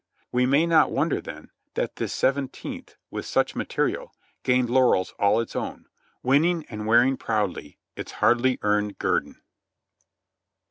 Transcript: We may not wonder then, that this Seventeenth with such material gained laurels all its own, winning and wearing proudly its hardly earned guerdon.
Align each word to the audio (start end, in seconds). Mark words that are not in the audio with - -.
We 0.31 0.47
may 0.47 0.65
not 0.65 0.89
wonder 0.91 1.21
then, 1.21 1.51
that 1.75 1.97
this 1.97 2.11
Seventeenth 2.11 2.95
with 3.11 3.27
such 3.27 3.55
material 3.55 4.15
gained 4.41 4.67
laurels 4.71 5.13
all 5.19 5.39
its 5.39 5.55
own, 5.55 5.85
winning 6.23 6.65
and 6.69 6.87
wearing 6.87 7.17
proudly 7.17 7.77
its 7.95 8.13
hardly 8.13 8.57
earned 8.63 8.97
guerdon. 8.97 9.39